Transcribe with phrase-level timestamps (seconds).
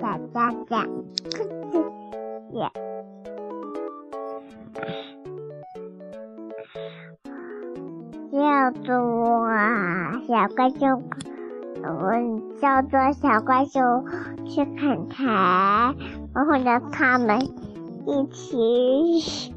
[0.00, 2.58] 大家讲，这个是
[8.32, 9.48] 叫做
[10.26, 11.02] 小怪兽，
[11.82, 12.12] 我
[12.60, 13.80] 叫做小怪兽
[14.46, 15.24] 去砍柴，
[16.34, 17.40] 然后呢，他们
[18.06, 19.52] 一起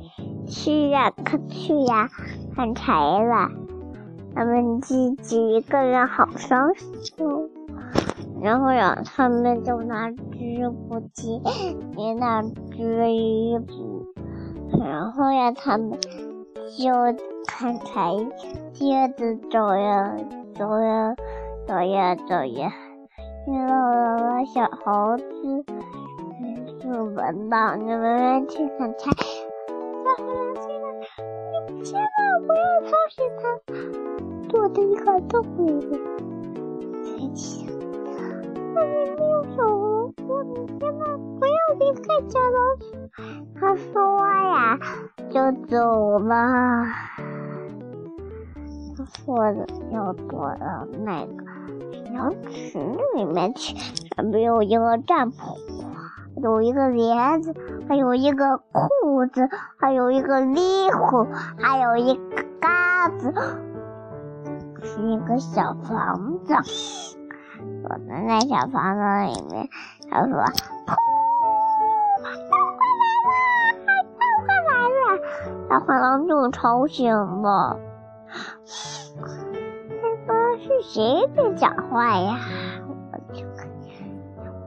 [0.47, 1.11] 去呀，
[1.49, 2.09] 去呀，
[2.55, 3.49] 砍柴了，
[4.33, 7.60] 他们自己一个人好伤心。
[8.41, 10.17] 然后呀，他们就拿织
[10.89, 11.39] 布机
[11.95, 12.41] 在那
[12.71, 14.05] 织衣服，
[14.83, 15.91] 然后呀，他们
[16.75, 16.91] 就
[17.45, 18.15] 砍柴，
[18.73, 20.17] 接着走呀
[20.55, 21.15] 走呀
[21.67, 22.73] 走呀走呀，
[23.47, 23.75] 遇到
[24.15, 25.23] 了小猴子，
[26.79, 30.67] 就闻到你们去砍柴，小猴子，
[31.69, 33.43] 你千万不要吵醒他，
[34.49, 35.99] 躲在一个洞里
[38.85, 39.05] 面。
[39.05, 42.85] 琪琪，那里没有小猴子，你千万不要离开小老鼠。
[43.59, 43.91] 他说
[44.27, 44.79] 呀，
[45.29, 46.33] 就走了。
[48.97, 51.43] 他说的要躲到那个
[52.05, 52.79] 小池
[53.15, 53.75] 里面去，
[54.15, 55.57] 上面有一个帐篷，
[56.41, 57.53] 有一个帘子，
[57.87, 62.21] 还有一个裤子，还有一个衣服，还有一个
[62.59, 63.33] 嘎子，
[64.83, 66.53] 是一个小房子。
[67.83, 69.69] 我们在小房子里面，
[70.09, 70.31] 他说
[70.85, 70.95] ：“噗，
[74.17, 75.01] 大灰来了，
[75.69, 77.79] 大灰狼就吵醒了。
[79.17, 82.39] 他说：“是谁在讲话呀？”
[83.11, 83.67] 我去看，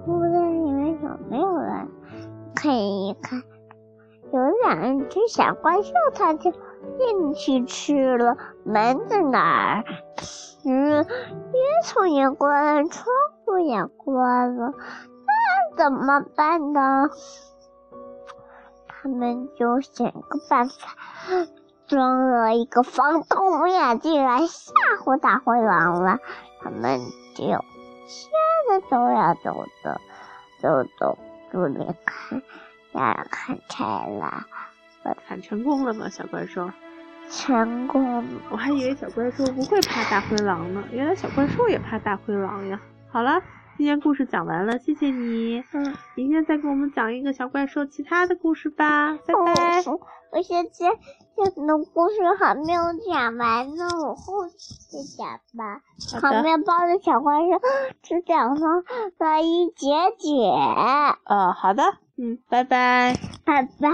[0.07, 1.89] 屋子里面有没有人？
[2.55, 3.43] 看一看，
[4.33, 8.37] 有两只小怪兽，它就进去吃了。
[8.65, 9.85] 门在哪儿？
[10.67, 11.05] 嗯，烟
[11.85, 13.07] 囱也关了，窗
[13.45, 14.73] 户也关了，
[15.27, 17.11] 那怎么办呢？
[18.89, 20.97] 他们就想个办法，
[21.87, 24.73] 装了一个防毒眼镜来吓
[25.03, 26.19] 唬大灰狼了。
[26.63, 27.01] 他们
[27.35, 27.59] 就接
[28.69, 30.01] 着走呀走的，
[30.63, 31.19] 走走
[31.53, 32.41] 就离开，
[32.93, 34.47] 要砍柴了。
[35.29, 36.71] 砍成功了吗，小怪兽？
[37.31, 38.25] 成功。
[38.51, 42.81] 我还以为小怪兽不会怕大灰狼呢，原来小怪兽也怕大灰狼呀。
[43.11, 43.41] 好了，
[43.77, 45.63] 今天故事讲完了，谢谢你。
[45.73, 49.83] 嗯，明天再给我们讲一个小怪兽其他的故事吧，拜拜。
[49.83, 50.01] 哦、
[50.33, 50.71] 我现在
[51.37, 55.81] 讲的故事还没有讲完呢，我后再讲吧。
[56.21, 57.61] 烤面包的小怪兽
[58.03, 59.87] 只讲到了一节
[60.19, 60.31] 节。
[61.27, 61.83] 哦，好的，
[62.17, 63.89] 嗯，拜拜，拜拜。